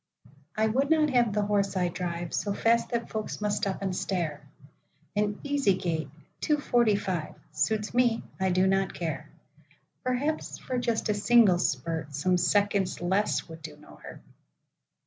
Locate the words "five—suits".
6.95-7.93